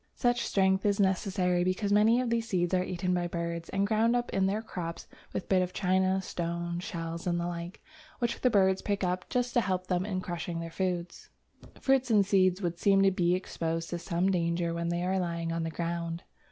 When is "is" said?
0.83-0.99